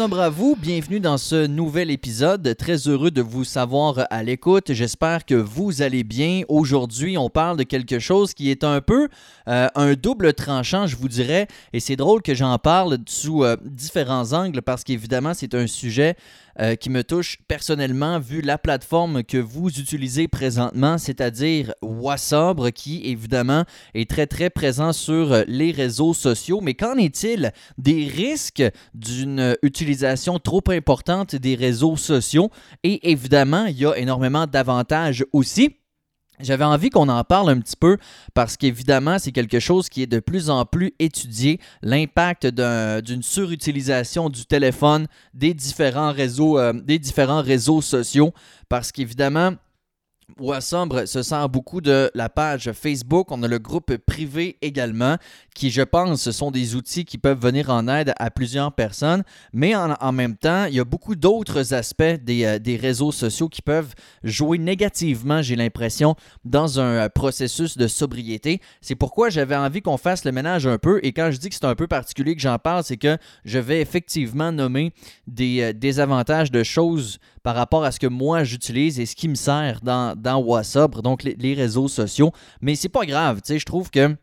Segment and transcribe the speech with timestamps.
[0.00, 2.56] à vous, bienvenue dans ce nouvel épisode.
[2.56, 4.72] Très heureux de vous savoir à l'écoute.
[4.72, 6.42] J'espère que vous allez bien.
[6.48, 9.08] Aujourd'hui, on parle de quelque chose qui est un peu
[9.48, 11.46] euh, un double tranchant, je vous dirais.
[11.74, 16.16] Et c'est drôle que j'en parle sous euh, différents angles parce qu'évidemment, c'est un sujet
[16.60, 23.02] euh, qui me touche personnellement vu la plateforme que vous utilisez présentement, c'est-à-dire Wassabre, qui
[23.04, 26.60] évidemment est très très présent sur les réseaux sociaux.
[26.60, 28.62] Mais qu'en est-il des risques
[28.94, 32.50] d'une utilisation trop importante des réseaux sociaux?
[32.82, 35.76] Et évidemment, il y a énormément d'avantages aussi.
[36.42, 37.96] J'avais envie qu'on en parle un petit peu
[38.34, 44.28] parce qu'évidemment, c'est quelque chose qui est de plus en plus étudié, l'impact d'une surutilisation
[44.28, 48.32] du téléphone, des différents réseaux, euh, des différents réseaux sociaux,
[48.68, 49.52] parce qu'évidemment,
[50.60, 53.30] Sombre se sert beaucoup de la page Facebook.
[53.30, 55.16] On a le groupe privé également,
[55.54, 59.22] qui, je pense, sont des outils qui peuvent venir en aide à plusieurs personnes.
[59.52, 63.48] Mais en, même temps, il y a beaucoup d'autres aspects des, euh, des, réseaux sociaux
[63.48, 68.60] qui peuvent jouer négativement, j'ai l'impression, dans un euh, processus de sobriété.
[68.80, 71.00] C'est pourquoi j'avais envie qu'on fasse le ménage un peu.
[71.02, 73.58] Et quand je dis que c'est un peu particulier que j'en parle, c'est que je
[73.58, 74.92] vais effectivement nommer
[75.26, 79.28] des euh, désavantages de choses par rapport à ce que moi j'utilise et ce qui
[79.28, 82.32] me sert dans, dans WhatsApp, donc les, réseaux sociaux.
[82.60, 84.16] Mais c'est pas grave, tu sais, je trouve que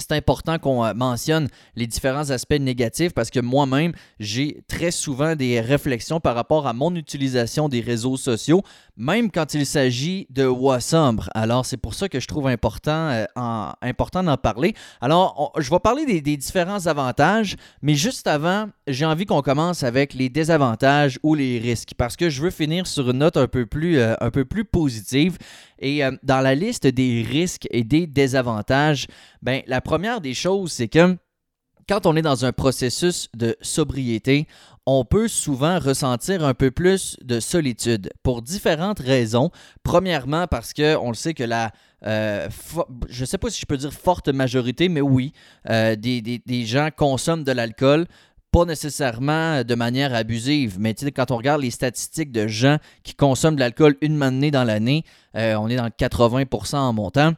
[0.00, 5.36] c'est important qu'on euh, mentionne les différents aspects négatifs parce que moi-même, j'ai très souvent
[5.36, 8.62] des réflexions par rapport à mon utilisation des réseaux sociaux,
[8.96, 11.16] même quand il s'agit de WhatsApp.
[11.34, 13.24] Alors, c'est pour ça que je trouve important, euh,
[13.82, 14.74] important d'en parler.
[15.00, 20.14] Alors, je vais parler des, différents avantages, mais juste avant, j'ai envie qu'on commence avec
[20.14, 23.66] les désavantages ou les risques parce que je veux finir sur une note un peu
[23.66, 25.36] plus, euh, un peu plus positive.
[25.82, 29.06] Et dans la liste des risques et des désavantages,
[29.40, 31.16] ben, la première des choses, c'est que
[31.88, 34.46] quand on est dans un processus de sobriété,
[34.86, 39.50] on peut souvent ressentir un peu plus de solitude pour différentes raisons.
[39.82, 41.72] Premièrement, parce que on le sait que la
[42.06, 42.48] euh,
[43.08, 45.32] je ne sais pas si je peux dire forte majorité, mais oui,
[45.68, 48.06] euh, des, des, gens consomment de l'alcool,
[48.52, 53.56] pas nécessairement de manière abusive, mais quand on regarde les statistiques de gens qui consomment
[53.56, 55.02] de l'alcool une année dans l'année,
[55.34, 57.32] euh, on est dans le 80% en montant.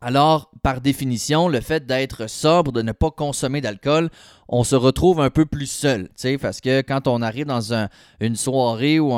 [0.00, 4.10] Alors, par définition, le fait d'être sobre, de ne pas consommer d'alcool,
[4.48, 6.08] on se retrouve un peu plus seul,
[6.40, 7.72] parce que quand on arrive dans
[8.20, 9.12] une soirée ou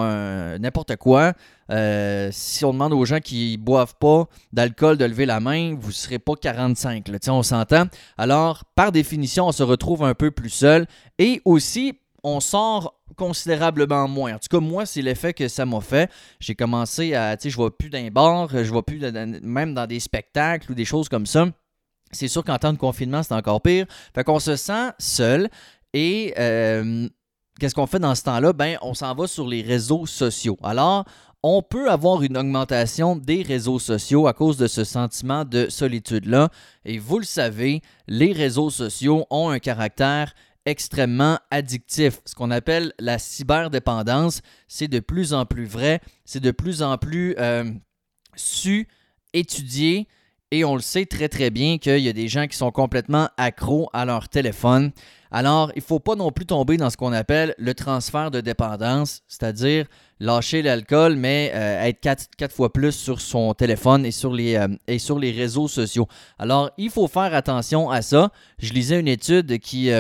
[0.59, 1.35] n'importe quoi,
[1.71, 5.89] euh, si on demande aux gens qui boivent pas d'alcool de lever la main, vous
[5.89, 7.85] ne serez pas 45, là, on s'entend?
[8.19, 10.87] Alors, par définition, on se retrouve un peu plus seul.
[11.19, 14.35] Et aussi, on sort considérablement moins.
[14.35, 16.11] En tout cas, moi, c'est l'effet que ça m'a fait.
[16.39, 19.01] J'ai commencé à, tu sais, je vois plus d'un bar, je vois plus
[19.43, 21.47] même dans des spectacles ou des choses comme ça.
[22.13, 23.87] C'est sûr qu'en temps de confinement, c'est encore pire.
[24.15, 25.49] Fait qu'on se sent seul
[25.93, 27.09] et euh,
[27.59, 28.53] qu'est-ce qu'on fait dans ce temps-là?
[28.53, 30.57] Ben, on s'en va sur les réseaux sociaux.
[30.63, 31.05] Alors,
[31.43, 36.51] on peut avoir une augmentation des réseaux sociaux à cause de ce sentiment de solitude-là.
[36.85, 40.35] Et vous le savez, les réseaux sociaux ont un caractère
[40.71, 42.21] extrêmement addictif.
[42.25, 46.97] Ce qu'on appelle la cyberdépendance, c'est de plus en plus vrai, c'est de plus en
[46.97, 47.65] plus euh,
[48.37, 48.89] su,
[49.33, 50.07] étudié,
[50.53, 53.29] et on le sait très très bien qu'il y a des gens qui sont complètement
[53.37, 54.91] accros à leur téléphone.
[55.31, 58.41] Alors, il ne faut pas non plus tomber dans ce qu'on appelle le transfert de
[58.41, 59.87] dépendance, c'est-à-dire
[60.19, 65.31] lâcher l'alcool, mais euh, être quatre, fois plus sur son téléphone euh, et sur les
[65.31, 66.09] réseaux sociaux.
[66.41, 68.33] Alors, il faut faire attention à ça.
[68.59, 69.93] Je lisais une étude qui,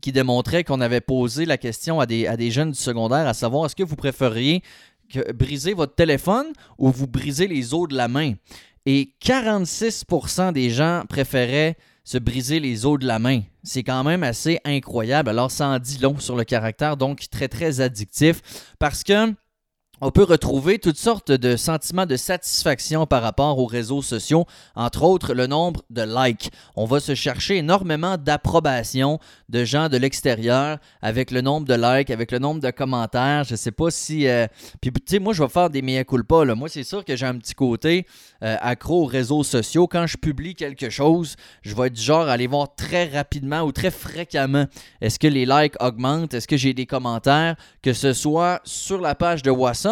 [0.00, 3.76] qui démontrait qu'on avait posé la question à des, jeunes du secondaire, à savoir est-ce
[3.76, 4.62] que vous préfériez
[5.34, 8.34] briser votre téléphone ou vous briser les os de la main?
[8.86, 13.42] Et 46% des gens préféraient se briser les os de la main.
[13.62, 15.28] C'est quand même assez incroyable.
[15.28, 18.40] Alors, ça en dit long sur le caractère, donc très, très addictif.
[18.78, 19.34] Parce que
[20.00, 24.46] on peut retrouver toutes sortes de sentiments de satisfaction par rapport aux réseaux sociaux,
[24.76, 26.52] entre autres le nombre de likes.
[26.76, 29.18] On va se chercher énormément d'approbation
[29.48, 33.42] de gens de l'extérieur avec le nombre de likes, avec le nombre de commentaires.
[33.42, 34.28] Je sais pas si.
[34.28, 34.46] Euh,
[34.80, 36.44] puis, tu sais, moi, je vais faire des mea culpa.
[36.44, 36.54] Là.
[36.54, 38.06] Moi, c'est sûr que j'ai un petit côté
[38.44, 39.88] euh, accro aux réseaux sociaux.
[39.88, 43.62] Quand je publie quelque chose, je vais être du genre à aller voir très rapidement
[43.62, 44.66] ou très fréquemment
[45.00, 49.16] est-ce que les likes augmentent, est-ce que j'ai des commentaires, que ce soit sur la
[49.16, 49.87] page de WhatsApp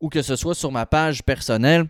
[0.00, 1.88] ou que ce soit sur ma page personnelle,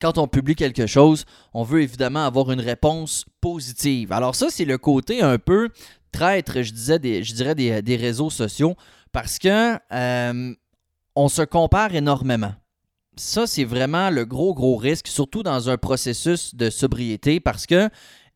[0.00, 4.12] quand on publie quelque chose, on veut évidemment avoir une réponse positive.
[4.12, 5.70] Alors ça, c'est le côté un peu
[6.12, 8.76] traître, je, disais des, je dirais, des, réseaux sociaux,
[9.12, 10.54] parce que euh,
[11.16, 12.54] on se compare énormément.
[13.16, 17.88] Ça, c'est vraiment le gros, gros risque, surtout dans un processus de sobriété, parce que,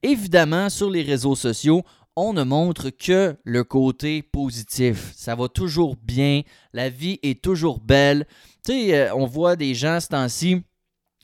[0.02, 1.82] évidemment, sur les réseaux sociaux,
[2.20, 5.12] on ne montre que le côté positif.
[5.14, 6.42] Ça va toujours bien,
[6.72, 8.26] la vie est toujours belle.
[8.66, 10.62] Tu sais, euh, on voit des gens ce temps-ci,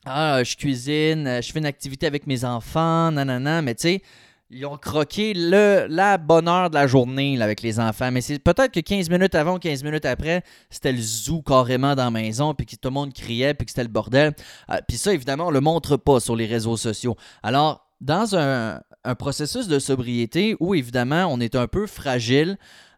[0.07, 4.03] ah, je cuisine, euh, je fais une activité avec mes enfants, nanana, mais tu sais,
[4.51, 8.13] ils ont croqué le, la bonne heure de la journée avec les enfants.
[8.13, 11.97] Mais c'est peut-être que 15 minutes avant ou 15 minutes après, c'était le zoo carrément
[11.97, 14.33] dans la maison, puis que tout le monde criait, puis que c'était le bordel.
[14.71, 17.17] Euh, puis ça, évidemment, on le montre pas sur les réseaux sociaux.
[17.43, 18.81] Alors, dans un,
[19.19, 22.57] processus de sobriété où, évidemment, on est un peu fragile,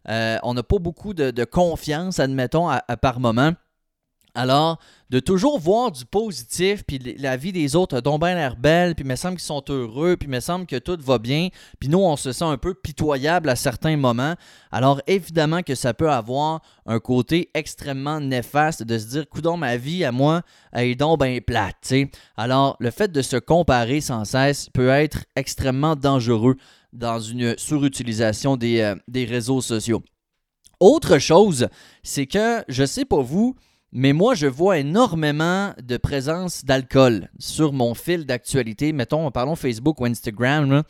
[0.09, 2.71] euh, on n'a pas beaucoup de, confiance, admettons,
[3.03, 3.53] par moment.
[4.37, 4.79] Alors,
[5.09, 8.95] de toujours voir du positif, puis la vie des autres a donc bien l'air belle,
[8.95, 11.49] puis il me semble qu'ils sont heureux, puis il me semble que tout va bien,
[11.81, 14.35] puis nous, on se sent un peu pitoyable à certains moments.
[14.71, 19.79] Alors, évidemment que ça peut avoir un côté extrêmement néfaste de se dire, coudons ma
[19.79, 21.95] vie à moi, elle est donc bien plate.
[22.37, 26.57] Alors, le fait de se comparer sans cesse peut être extrêmement dangereux
[26.93, 30.03] dans une surutilisation des, euh, des réseaux sociaux.
[30.79, 31.69] Autre chose,
[32.03, 33.57] c'est que, je sais pas vous,
[33.99, 38.93] mais moi, je vois énormément de présence d'alcool sur mon fil d'actualité.
[38.93, 40.83] Mettons, parlons Facebook ou Instagram.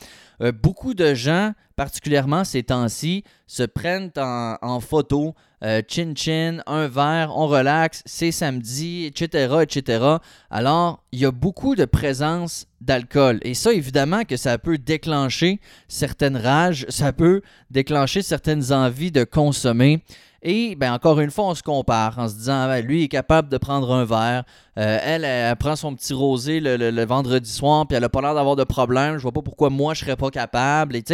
[0.42, 5.36] Euh, beaucoup de gens, particulièrement ces temps-ci, se prennent en, photo.
[5.62, 10.16] Euh, chin chin, un verre, on relaxe, c'est samedi, etc., etc.
[10.50, 13.38] Alors, il y a beaucoup de présence d'alcool.
[13.42, 19.22] Et ça, évidemment, que ça peut déclencher certaines rages, ça peut déclencher certaines envies de
[19.22, 20.02] consommer.
[20.42, 23.48] Et ben, encore une fois, on se compare en se disant ben, lui est capable
[23.48, 24.44] de prendre un verre.
[24.78, 28.34] Euh, elle, elle, prend son petit rosé le, vendredi soir, puis elle n'a pas l'air
[28.34, 29.16] d'avoir de problème.
[29.16, 30.96] Je vois pas pourquoi moi je serais pas capable.
[30.96, 31.04] Et,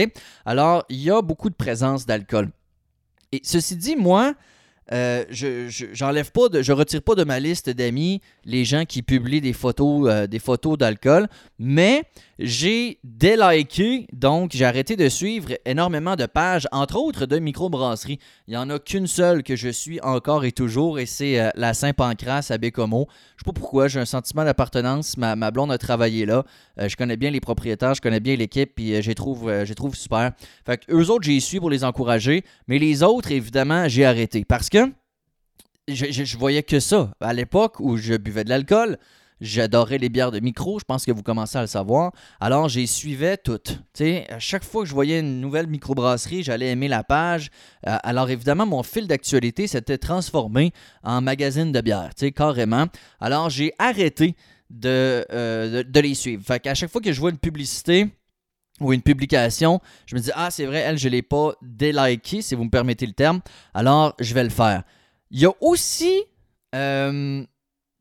[0.44, 2.50] alors, il y a beaucoup de présence d'alcool.
[3.30, 4.34] Et ceci dit, moi,
[4.92, 9.40] euh, je, j'enlève pas je retire pas de ma liste d'amis les gens qui publient
[9.40, 11.28] des photos, euh, des photos d'alcool,
[11.58, 12.02] mais
[12.42, 18.18] j'ai déliké, donc j'ai arrêté de suivre énormément de pages, entre autres de microbrasserie.
[18.48, 21.50] Il n'y en a qu'une seule que je suis encore et toujours, et c'est euh,
[21.54, 23.06] la Saint-Pancras à Bécomo.
[23.36, 25.16] Je sais pas pourquoi, j'ai un sentiment d'appartenance.
[25.16, 26.44] Ma, blonde a travaillé là.
[26.78, 30.32] je connais bien les propriétaires, je connais bien l'équipe, puis j'ai trouve, trouve super.
[30.66, 34.44] Fait que eux autres, j'y suis pour les encourager, mais les autres, évidemment, j'ai arrêté.
[34.44, 34.90] Parce que
[35.88, 37.10] je, je, voyais que ça.
[37.20, 38.98] À l'époque où je buvais de l'alcool,
[39.42, 42.12] j'adorais les bières de micro, je pense que vous commencez à le savoir.
[42.40, 43.80] Alors, j'y suivais toutes.
[44.30, 47.50] à chaque fois que je voyais une nouvelle microbrasserie, j'allais aimer la page.
[47.86, 50.72] Euh, alors, évidemment, mon fil d'actualité s'était transformé
[51.02, 52.86] en magazine de bière, carrément.
[53.20, 54.36] Alors, j'ai arrêté
[54.84, 56.42] euh, de, de, les suivre.
[56.42, 58.08] Fait qu'à chaque fois que je vois une publicité,
[58.80, 62.42] ou une publication, je me dis Ah, c'est vrai, elle, je ne l'ai pas déliké,
[62.42, 63.40] si vous me permettez le terme,
[63.74, 64.82] alors je vais le faire.
[65.30, 66.24] Il y a aussi
[66.74, 67.44] euh,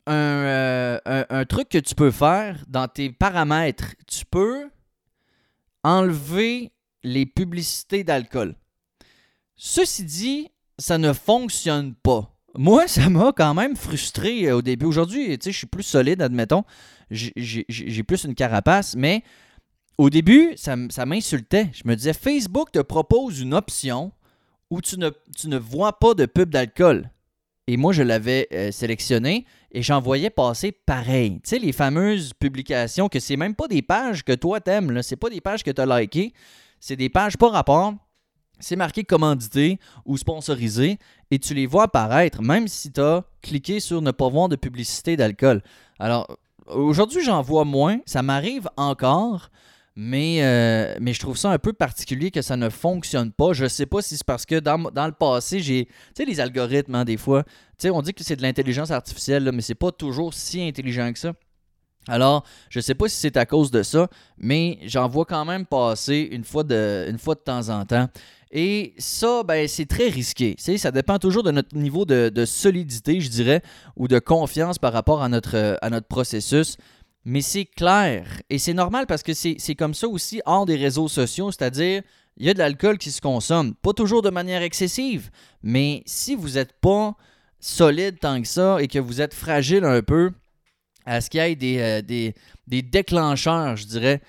[0.10, 3.96] euh, un, truc que tu peux faire dans tes paramètres.
[4.08, 4.70] Tu peux
[5.84, 6.72] enlever
[7.04, 8.56] les publicités d'alcool.
[9.56, 12.36] Ceci dit, ça ne fonctionne pas.
[12.56, 14.86] Moi, ça m'a quand même frustré euh, au début.
[14.86, 16.64] Aujourd'hui, je suis plus solide, admettons.
[17.10, 19.24] J'ai plus une carapace, mais
[19.98, 21.70] au début, ça, ça m'insultait.
[21.74, 24.12] Je me disais, Facebook te propose une option
[24.70, 27.12] où tu ne, tu ne vois pas de pub d'alcool.
[27.68, 31.40] Et moi, je l'avais euh, sélectionné et j'en voyais passer pareil.
[31.44, 35.16] Tu sais, les fameuses publications que c'est même pas des pages que toi t'aimes, c'est
[35.16, 36.34] pas des pages que tu as likées,
[36.80, 37.94] c'est des pages par rapport.
[38.60, 41.00] C'est marqué commandité ou sponsorisé
[41.32, 44.56] et tu les vois apparaître même si tu as cliqué sur ne pas voir de
[44.56, 45.64] publicité d'alcool.
[45.98, 46.28] Alors,
[46.68, 48.00] aujourd'hui, j'en vois moins.
[48.06, 49.50] Ça m'arrive encore,
[50.04, 53.54] mais, euh, mais je trouve ça un peu particulier que ça ne fonctionne pas.
[53.54, 55.86] Je sais pas si c'est parce que dans, le passé, j'ai.
[55.86, 57.44] Tu sais, les algorithmes, hein, des fois.
[57.44, 60.60] Tu sais, on dit que c'est de l'intelligence artificielle, là, mais c'est pas toujours si
[60.64, 61.34] intelligent que ça.
[62.08, 64.08] Alors, je sais pas si c'est à cause de ça,
[64.40, 68.10] mais j'en vois quand même passer une fois de, une fois de temps en temps.
[68.52, 70.56] Et ça, ben, c'est très risqué.
[70.58, 73.62] ça dépend toujours de notre niveau de, de, solidité, je dirais,
[73.96, 76.76] ou de confiance par rapport à notre, à notre processus.
[77.24, 78.42] Mais c'est clair.
[78.50, 82.02] Et c'est normal parce que c'est comme ça aussi hors des réseaux sociaux, c'est-à-dire
[82.38, 83.76] il y a de l'alcool qui se consomme.
[83.76, 85.30] Pas toujours de manière excessive,
[85.62, 87.16] mais si vous n'êtes pas
[87.60, 90.32] solide tant que ça et que vous êtes fragile un peu,
[91.06, 92.34] à ce qu'il y ait des, euh, des,
[92.68, 94.22] des déclencheurs, je dirais,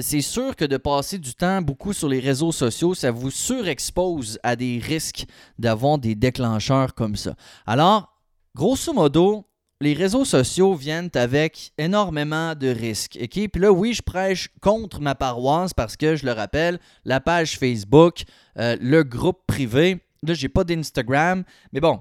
[0.00, 4.38] c'est sûr que de passer du temps beaucoup sur les réseaux sociaux, ça vous surexpose
[4.42, 5.26] à des risques
[5.58, 7.34] d'avoir des déclencheurs comme ça.
[7.66, 8.16] Alors,
[8.54, 9.46] grosso modo,
[9.80, 13.18] les réseaux sociaux viennent avec énormément de risques.
[13.20, 13.48] OK?
[13.48, 17.58] Puis là, oui, je prêche contre ma paroisse parce que, je le rappelle, la page
[17.58, 18.24] Facebook,
[18.58, 22.00] euh, le groupe privé, là, j'ai pas d'Instagram, mais bon,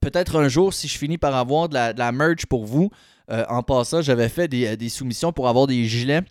[0.00, 2.90] peut-être un jour, si je finis par avoir de la, merch pour vous,
[3.30, 6.22] euh, en passant, j'avais fait des, soumissions pour avoir des gilets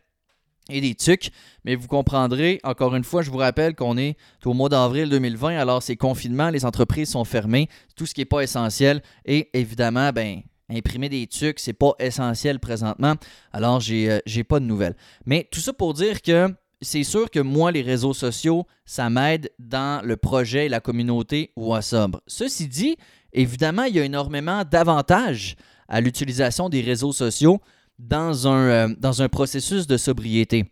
[0.70, 1.30] et des trucs.
[1.64, 5.60] Mais vous comprendrez, encore une fois, je vous rappelle qu'on est au mois d'avril 2020,
[5.60, 9.04] alors c'est confinement, les entreprises sont fermées, tout ce qui n'est pas essentiel.
[9.26, 13.16] Et évidemment, ben, imprimer des trucs, c'est pas essentiel présentement.
[13.54, 14.96] Alors, j'ai n'ai pas de nouvelles.
[15.26, 19.52] Mais tout ça pour dire que c'est sûr que moi, les réseaux sociaux, ça m'aide
[19.60, 22.12] dans le projet et la communauté WhatsApp.
[22.28, 22.98] Ceci dit,
[23.34, 25.56] évidemment, il y a énormément d'avantages
[25.88, 27.60] à l'utilisation des réseaux sociaux
[27.98, 30.66] dans un, euh, dans un processus de sobriété.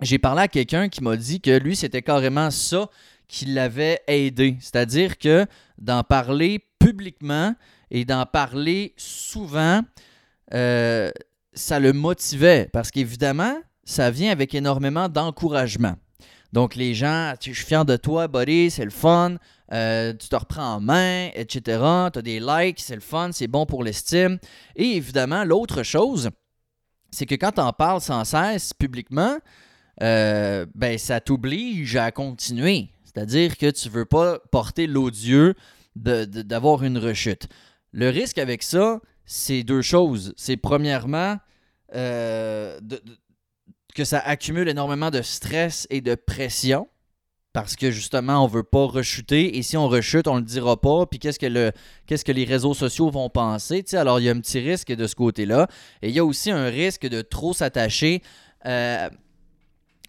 [0.00, 2.88] J'ai parlé à quelqu'un qui m'a dit que lui, c'était carrément ça
[3.28, 4.56] qui l'avait aidé.
[4.60, 7.54] C'est-à-dire que d'en parler publiquement
[7.90, 9.82] et d'en parler souvent,
[10.54, 11.10] euh,
[11.52, 12.68] ça le motivait.
[12.72, 15.94] Parce qu'évidemment, ça vient avec énormément d'encouragement.
[16.52, 19.36] Donc, les gens, je suis fier de toi, buddy, c'est le fun,
[19.72, 21.60] euh, tu te reprends en main, etc.
[22.12, 24.38] Tu as des likes, c'est le fun, c'est bon pour l'estime.
[24.74, 26.30] Et évidemment, l'autre chose,
[27.10, 29.38] c'est que quand tu en parles sans cesse publiquement,
[30.02, 32.90] euh, ben, ça t'oblige à continuer.
[33.04, 35.54] C'est-à-dire que tu ne veux pas porter l'odieux
[35.96, 37.48] d'avoir une rechute.
[37.92, 40.34] Le risque avec ça, c'est deux choses.
[40.36, 41.36] C'est premièrement
[41.94, 42.78] euh,
[43.94, 46.88] que ça accumule énormément de stress et de pression
[47.52, 49.58] parce que justement, on veut pas rechuter.
[49.58, 51.06] Et si on rechute, on le dira pas.
[51.06, 51.72] Puis qu'est-ce que, le,
[52.06, 53.84] qu'est-ce que les réseaux sociaux vont penser?
[53.94, 55.66] alors, il y a un petit risque de ce côté-là.
[56.02, 58.22] Et il y a aussi un risque de trop s'attacher,
[58.66, 59.08] euh,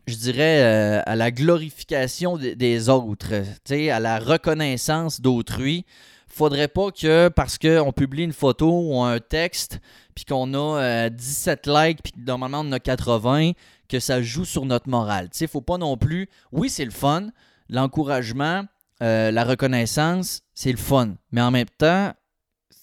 [0.05, 5.85] je dirais, euh, à la glorification des autres, à la reconnaissance d'autrui
[6.29, 9.79] faudrait pas que parce qu'on publie une photo ou un texte,
[10.15, 13.51] puis qu'on a 17 euh, likes, puis normalement on a 80,
[13.87, 15.29] que ça joue sur notre morale.
[15.39, 16.29] Il ne faut pas non plus.
[16.51, 17.29] Oui, c'est le fun,
[17.69, 18.63] l'encouragement,
[19.01, 21.15] euh, la reconnaissance, c'est le fun.
[21.31, 22.13] Mais en même temps,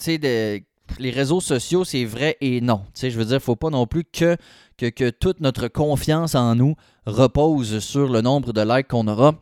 [0.06, 2.82] les réseaux sociaux, c'est vrai et non.
[3.00, 4.36] je veux dire, faut pas non plus que,
[4.76, 6.74] que, que toute notre confiance en nous
[7.06, 9.34] repose sur le nombre de likes qu'on aura.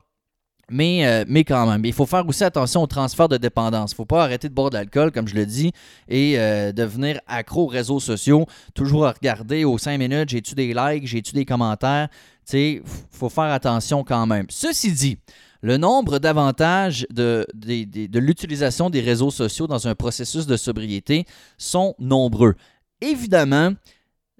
[0.70, 3.92] Mais, euh, mais quand même, il faut faire aussi attention au transfert de dépendance.
[3.92, 5.72] Il ne faut pas arrêter de boire de l'alcool, comme je le dis,
[6.08, 8.46] et euh, devenir accro aux réseaux sociaux.
[8.74, 12.08] Toujours à regarder aux 5 minutes, j'ai-tu des likes, j'ai-tu des commentaires?
[12.52, 14.46] Il faut faire attention quand même.
[14.48, 15.18] Ceci dit,
[15.62, 21.24] le nombre d'avantages de, de l'utilisation des réseaux sociaux dans un processus de sobriété
[21.56, 22.54] sont nombreux.
[23.00, 23.72] Évidemment,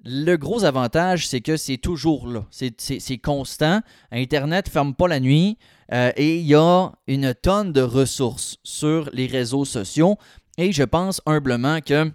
[0.05, 2.45] le gros avantage, c'est que c'est toujours là.
[2.51, 3.81] C'est constant.
[4.11, 5.57] Internet ne ferme pas la nuit.
[5.93, 10.17] Euh, et il y a une tonne de ressources sur les réseaux sociaux.
[10.57, 12.11] Et je pense humblement que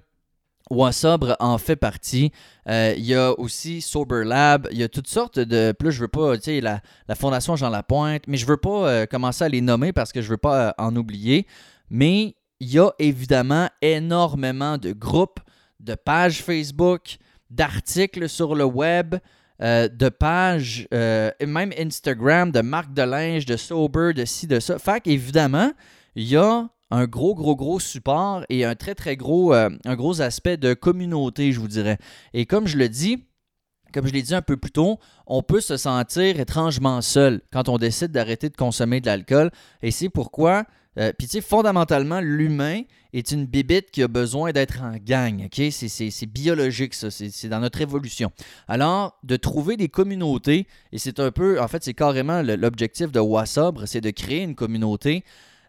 [0.70, 2.30] Wasabre en fait partie.
[2.68, 4.68] Euh, il y a aussi Sober Lab.
[4.70, 5.72] Il y a toutes sortes de.
[5.72, 6.80] Plus je veux pas, tu sais, la,
[7.16, 10.28] Fondation Jean Lapointe, mais je veux pas euh, commencer à les nommer parce que je
[10.28, 11.46] veux pas en oublier.
[11.90, 15.40] Mais il y a évidemment énormément de groupes,
[15.80, 17.16] de pages Facebook,
[17.50, 19.16] d'articles sur le web,
[19.62, 24.58] euh, de pages, euh, même Instagram, de marques de linge, de sober, de ci, de
[24.58, 24.78] ça.
[24.78, 25.72] Fait qu'évidemment,
[26.14, 29.96] il y a un gros, gros, gros support et un très, très gros, euh, un
[29.96, 31.98] gros aspect de communauté, je vous dirais.
[32.32, 33.24] Et comme je le dis,
[33.92, 37.68] comme je l'ai dit un peu plus tôt, on peut se sentir étrangement seul quand
[37.68, 39.50] on décide d'arrêter de consommer de l'alcool.
[39.82, 40.64] Et c'est pourquoi
[40.98, 42.82] euh, puis, tu sais, fondamentalement, l'humain
[43.12, 45.48] est une bibite qui a besoin d'être en gang.
[45.52, 47.10] C'est biologique, ça.
[47.10, 48.32] C'est dans notre évolution.
[48.66, 53.20] Alors, de trouver des communautés, et c'est un peu, en fait, c'est carrément l'objectif de
[53.20, 55.24] Wassabre, c'est de créer une communauté.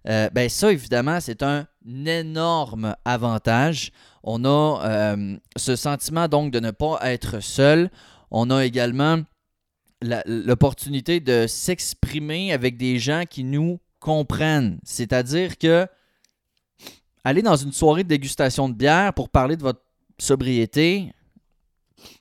[0.07, 3.91] Euh, ben ça, évidemment, c'est un énorme avantage.
[4.23, 7.91] On a euh, ce sentiment donc de ne pas être seul.
[8.31, 9.19] On a également
[10.25, 14.79] l'opportunité de s'exprimer avec des gens qui nous comprennent.
[14.83, 15.87] C'est-à-dire que
[17.23, 19.81] aller dans une soirée de dégustation de bière pour parler de votre
[20.17, 21.13] sobriété,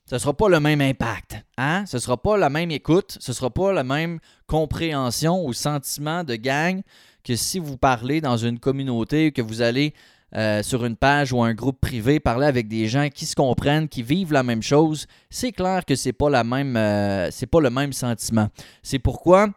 [0.07, 1.39] ce ne sera pas le même impact.
[1.57, 1.85] Hein?
[1.87, 5.53] Ce ne sera pas la même écoute, ce ne sera pas la même compréhension ou
[5.53, 6.83] sentiment de gang
[7.25, 9.95] que si vous parlez dans une communauté, que vous allez
[10.37, 13.89] euh, sur une page ou un groupe privé parler avec des gens qui se comprennent,
[13.89, 15.07] qui vivent la même chose.
[15.29, 18.49] C'est clair que c'est pas la euh, pas le même sentiment.
[18.83, 19.49] C'est pourquoi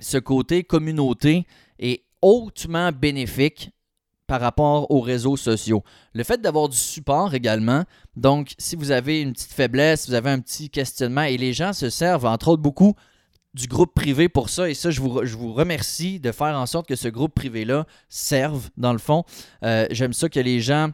[0.00, 1.46] ce côté communauté
[1.78, 3.70] est hautement bénéfique
[4.26, 5.82] par rapport aux réseaux sociaux.
[6.14, 7.84] Le fait d'avoir du support également,
[8.16, 11.72] donc si vous avez une petite faiblesse, vous avez un petit questionnement, et les gens
[11.72, 12.94] se servent entre autres beaucoup
[13.52, 16.96] du groupe privé pour ça, et ça, je vous, remercie de faire en sorte que
[16.96, 19.24] ce groupe privé-là serve, dans le fond.
[19.62, 20.90] Euh, j'aime ça que les gens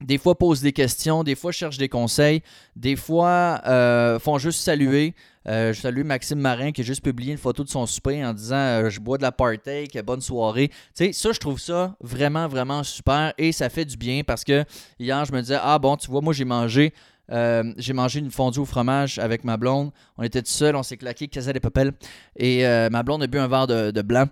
[0.00, 2.42] des fois posent des questions, des fois cherchent des conseils,
[2.76, 5.14] des fois euh, font juste saluer.
[5.46, 8.32] Euh, je salue Maxime Marin qui a juste publié une photo de son souper en
[8.32, 10.68] disant euh, Je bois de la party, bonne soirée.
[10.68, 14.44] Tu sais, ça, je trouve ça vraiment, vraiment super et ça fait du bien parce
[14.44, 14.64] que
[14.98, 16.92] hier, je me disais Ah bon, tu vois, moi j'ai mangé
[17.28, 19.90] j'ai mangé une fondue au fromage avec ma blonde.
[20.18, 21.92] On était tout seul, on s'est claqué, casé des papels.
[22.36, 24.26] Et ma blonde a bu un verre de, blanc.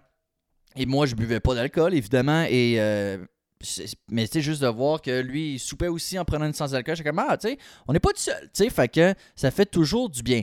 [0.76, 2.44] Et moi, je buvais pas d'alcool, évidemment.
[2.48, 3.18] Et euh,
[4.10, 6.96] mais c'est juste de voir que lui, il soupait aussi en prenant une sans alcool.
[6.96, 10.10] J'étais comme, ah, tu sais, on n'est pas tout seul, tu sais, ça fait toujours
[10.10, 10.42] du bien.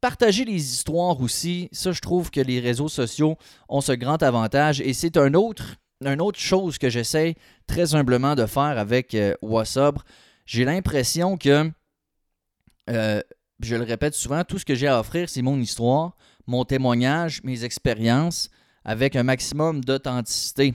[0.00, 3.36] partager les histoires aussi, ça, je trouve que les réseaux sociaux
[3.68, 4.80] ont ce grand avantage.
[4.80, 7.34] Et c'est un autre, une autre chose que j'essaie
[7.66, 9.34] très humblement de faire avec euh,
[10.46, 11.70] j'ai l'impression que,
[12.88, 13.20] euh,
[13.60, 17.42] je le répète souvent, tout ce que j'ai à offrir, c'est mon histoire, mon témoignage,
[17.44, 18.50] mes expériences,
[18.84, 20.74] avec un maximum d'authenticité.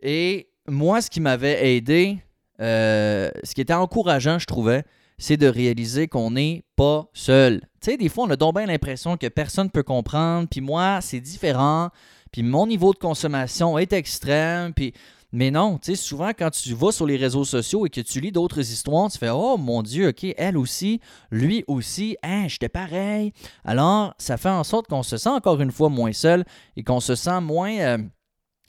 [0.00, 2.18] Et moi, ce qui m'avait aidé,
[2.60, 4.84] euh, ce qui était encourageant, je trouvais,
[5.18, 7.60] c'est de réaliser qu'on n'est pas seul.
[7.80, 10.60] Tu sais, des fois, on a donc bien l'impression que personne ne peut comprendre, puis
[10.60, 11.90] moi, c'est différent,
[12.32, 14.94] puis mon niveau de consommation est extrême, puis
[15.32, 18.20] mais non, tu sais, souvent quand tu vas sur les réseaux sociaux et que tu
[18.20, 21.00] lis d'autres histoires, tu fais Oh mon Dieu, ok, elle aussi,
[21.30, 23.32] lui aussi, hein, j'étais pareil.
[23.64, 26.44] Alors, ça fait en sorte qu'on se sent encore une fois moins seul
[26.76, 27.98] et qu'on se sent moins, euh,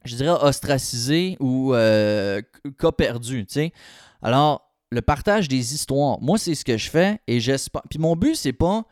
[0.06, 2.42] je dirais, ostracisé ou euh,
[2.80, 3.46] cas perdu.
[4.22, 7.84] Alors, le partage des histoires, moi, c'est ce que je fais et j'espère.
[7.90, 8.86] Puis mon but, c'est pas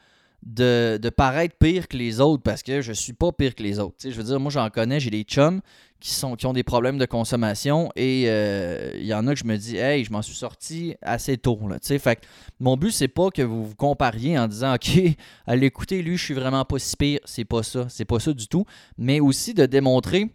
[0.44, 3.78] de, de, paraître pire que les autres parce que je suis pas pire que les
[3.80, 3.96] autres.
[4.02, 5.60] je veux dire, moi j'en connais, j'ai des chums
[6.00, 9.40] qui, sont, qui ont des problèmes de consommation et euh, il y en a que
[9.40, 11.60] je me dis, hey, je m'en suis sorti assez tôt.
[11.68, 12.26] Là, fait
[12.60, 14.98] mon but, c'est pas que vous vous compariez en disant, OK,
[15.46, 17.20] allez écouter, lui, je suis vraiment pas si pire.
[17.26, 17.88] C'est pas ça.
[17.90, 18.64] C'est pas ça du tout.
[18.98, 20.30] Mais aussi de démontrer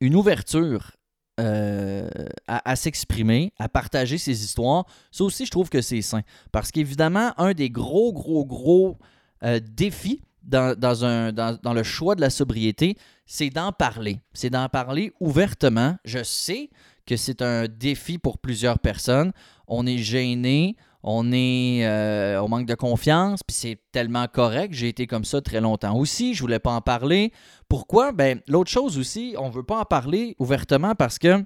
[0.00, 0.92] une ouverture
[1.40, 2.08] euh,
[2.48, 4.86] à, s'exprimer, à partager ses histoires.
[5.12, 6.22] Ça aussi, je trouve que c'est sain.
[6.50, 8.98] Parce qu'évidemment, un des gros, gros, gros
[9.44, 14.20] euh, défis dans, dans, le choix de la sobriété, c'est d'en parler.
[14.32, 15.96] C'est d'en parler ouvertement.
[16.04, 16.70] Je sais
[17.06, 19.32] que c'est un défi pour plusieurs personnes.
[19.68, 24.74] On est gêné, on est euh, manque de confiance, puis c'est tellement correct.
[24.74, 26.34] J'ai été comme ça très longtemps aussi.
[26.34, 27.32] Je voulais pas en parler.
[27.68, 28.12] Pourquoi?
[28.12, 31.44] Ben, l'autre chose aussi, on veut pas en parler ouvertement parce que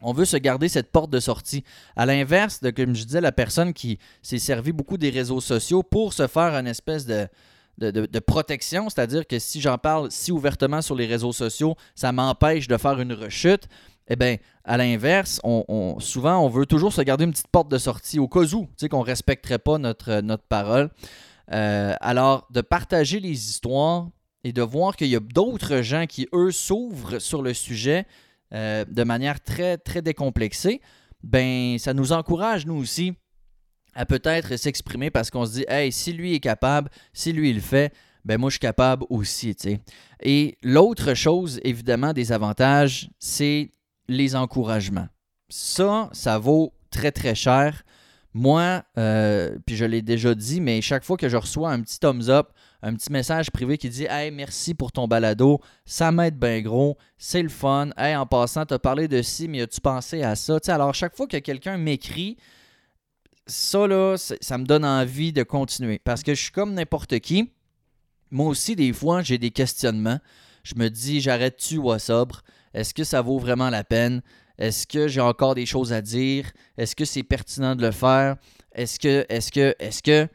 [0.00, 1.64] on veut se garder cette porte de sortie.
[1.96, 5.82] À l'inverse de, comme je disais, la personne qui s'est servi beaucoup des réseaux sociaux
[5.82, 7.26] pour se faire une espèce de,
[7.78, 12.68] de, protection, c'est-à-dire que si j'en parle si ouvertement sur les réseaux sociaux, ça m'empêche
[12.68, 13.68] de faire une rechute.
[14.08, 15.40] Eh bien, à l'inverse,
[15.98, 18.68] souvent, on veut toujours se garder une petite porte de sortie au cas où, tu
[18.76, 20.90] sais, qu'on ne respecterait pas notre, notre parole.
[21.52, 24.08] Euh, alors, de partager les histoires
[24.44, 28.06] et de voir qu'il y a d'autres gens qui, eux, s'ouvrent sur le sujet
[28.52, 30.80] euh, de manière très, très décomplexée,
[31.22, 33.14] ben, ça nous encourage, nous aussi,
[33.94, 37.56] à peut-être s'exprimer parce qu'on se dit, hey, si lui est capable, si lui il
[37.56, 37.92] le fait,
[38.24, 39.80] ben moi je suis capable aussi, tu sais.
[40.22, 43.72] Et l'autre chose, évidemment, des avantages, c'est
[44.08, 45.08] les encouragements.
[45.48, 47.82] Ça, ça vaut très très cher.
[48.32, 52.00] Moi, euh, puis je l'ai déjà dit, mais chaque fois que je reçois un petit
[52.00, 52.48] thumbs up,
[52.82, 56.98] un petit message privé qui dit Hey, merci pour ton balado, ça m'aide bien gros,
[57.16, 57.90] c'est le fun.
[57.96, 60.58] Hey, en passant, tu as parlé de ci, mais as-tu pensé à ça?
[60.68, 62.36] alors, chaque fois que quelqu'un m'écrit,
[63.46, 65.98] ça, là, ça me donne envie de continuer.
[65.98, 67.52] Parce que je suis comme n'importe qui.
[68.30, 70.18] Moi aussi, des fois, j'ai des questionnements.
[70.62, 72.42] Je me dis, j'arrête-tu ou sobre?
[72.72, 74.22] Est-ce que ça vaut vraiment la peine?
[74.58, 76.50] Est-ce que j'ai encore des choses à dire?
[76.76, 78.36] Est-ce que c'est pertinent de le faire?
[78.72, 80.28] Est-ce que, est-ce que, est-ce que,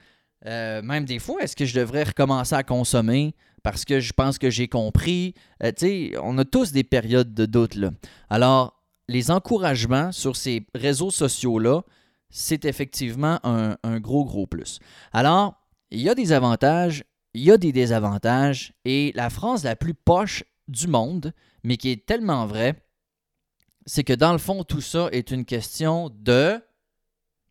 [0.46, 4.38] euh, même des fois, est-ce que je devrais recommencer à consommer parce que je pense
[4.38, 5.34] que j'ai compris?
[5.64, 7.92] Euh, tu sais, on a tous des périodes de doute, là.
[8.30, 11.84] Alors, les encouragements sur ces réseaux sociaux-là,
[12.30, 14.80] c'est effectivement un, gros, gros plus.
[15.12, 15.56] Alors,
[15.92, 19.94] il y a des avantages, il y a des désavantages, et la phrase la plus
[19.94, 22.76] poche du monde, mais qui est tellement vraie,
[23.86, 26.62] c'est que dans le fond, tout ça est une question de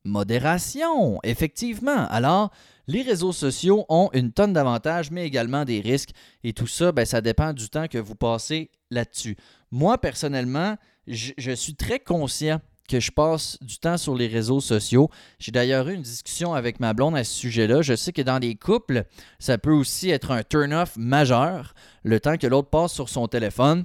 [0.05, 2.07] modération, effectivement.
[2.09, 2.51] Alors,
[2.87, 6.11] les réseaux sociaux ont une tonne d'avantages, mais également des risques,
[6.45, 9.37] et tout ça, ben, ça dépend du temps que vous passez là-dessus.
[9.73, 15.11] Moi, personnellement, je suis très conscient que je passe du temps sur les réseaux sociaux.
[15.39, 17.83] J'ai d'ailleurs eu une discussion avec ma blonde à ce sujet-là.
[17.83, 19.05] Je sais que dans des couples,
[19.39, 23.85] ça peut aussi être un turn-off majeur, le temps que l'autre passe sur son téléphone.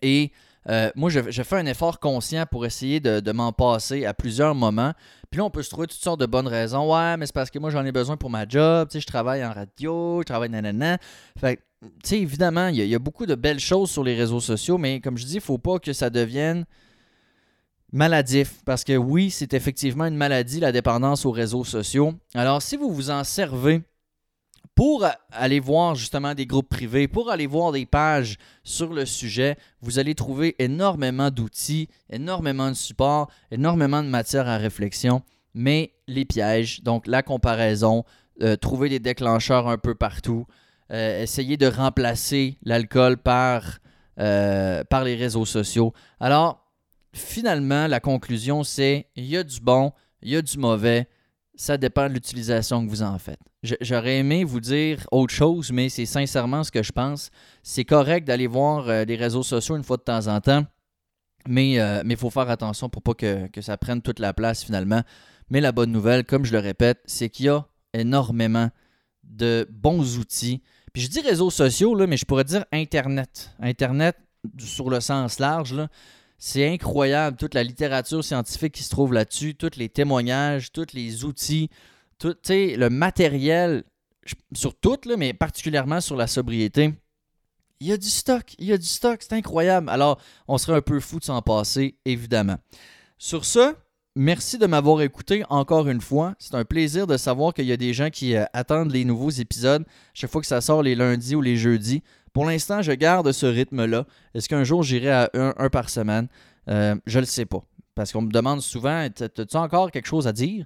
[0.00, 0.32] Et
[0.68, 4.92] euh, moi, je, fais un effort conscient pour essayer de, m'en passer à plusieurs moments.
[5.30, 6.90] Puis là, on peut se trouver toutes sortes de bonnes raisons.
[6.94, 8.88] Ouais, mais c'est parce que moi, j'en ai besoin pour ma job.
[8.88, 10.98] Tu sais, je travaille en radio, je travaille nanana.
[11.38, 14.40] Fait tu sais, évidemment, il y, y, a beaucoup de belles choses sur les réseaux
[14.40, 16.64] sociaux, mais comme je dis, il ne faut pas que ça devienne
[17.94, 22.14] maladif, parce que oui, c'est effectivement une maladie, la dépendance aux réseaux sociaux.
[22.34, 23.82] Alors, si vous vous en servez
[24.74, 29.56] pour aller voir justement des groupes privés, pour aller voir des pages sur le sujet,
[29.80, 35.22] vous allez trouver énormément d'outils, énormément de support, énormément de matière à réflexion.
[35.56, 38.02] mais les pièges, donc la comparaison,
[38.42, 40.46] euh, trouver des déclencheurs un peu partout,
[40.90, 43.78] euh, essayer de remplacer l'alcool par,
[44.18, 45.92] euh, par les réseaux sociaux.
[46.18, 46.63] Alors,
[47.14, 51.08] finalement, la conclusion, c'est il y a du bon, il y a du mauvais,
[51.54, 53.40] ça dépend de l'utilisation que vous en faites.
[53.80, 57.30] J'aurais aimé vous dire autre chose, mais c'est sincèrement ce que je pense.
[57.62, 60.66] C'est correct d'aller voir les réseaux sociaux une fois de temps en temps,
[61.48, 65.02] mais il faut faire attention pour pas que, que ça prenne toute la place finalement.
[65.48, 68.70] Mais la bonne nouvelle, comme je le répète, c'est qu'il y a énormément
[69.22, 70.62] de bons outils.
[70.92, 73.54] Puis je dis réseaux sociaux, là, mais je pourrais dire Internet.
[73.60, 74.16] Internet,
[74.58, 75.74] sur le sens large,
[76.46, 81.24] c'est incroyable, toute la littérature scientifique qui se trouve là-dessus, tous les témoignages, tous les
[81.24, 81.70] outils,
[82.18, 83.82] tout le matériel,
[84.52, 86.92] sur tout, là, mais particulièrement sur la sobriété.
[87.80, 89.88] Il y a du stock, il y a du stock, c'est incroyable.
[89.88, 92.58] Alors, on serait un peu fou de s'en passer, évidemment.
[93.16, 93.74] Sur ce,
[94.16, 96.36] Merci de m'avoir écouté encore une fois.
[96.38, 99.30] C'est un plaisir de savoir qu'il y a des gens qui euh, attendent les nouveaux
[99.30, 102.00] épisodes chaque fois que ça sort les lundis ou les jeudis.
[102.32, 104.06] Pour l'instant, je garde ce rythme-là.
[104.34, 106.28] Est-ce qu'un jour j'irai à un, par semaine?
[106.68, 107.64] Euh, Je ne le sais pas.
[107.96, 110.64] Parce qu'on me demande souvent As-tu encore quelque chose à dire?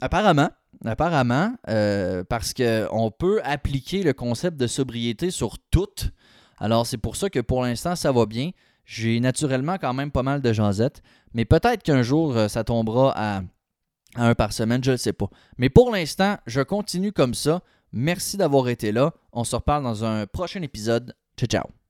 [0.00, 0.48] Apparemment,
[0.84, 6.10] apparemment, euh, parce qu'on peut appliquer le concept de sobriété sur toutes.
[6.58, 8.50] Alors, c'est pour ça que pour l'instant, ça va bien.
[8.84, 11.02] J'ai naturellement quand même pas mal de jasettes,
[11.34, 13.42] mais peut-être qu'un jour, euh, ça tombera à,
[14.16, 15.28] un par semaine, je ne sais pas.
[15.58, 17.62] Mais pour l'instant, je continue comme ça.
[17.92, 19.12] Merci d'avoir été là.
[19.32, 21.14] On se reparle dans un prochain épisode.
[21.36, 21.81] Ciao, ciao.